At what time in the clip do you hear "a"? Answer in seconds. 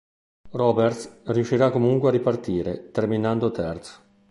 2.09-2.11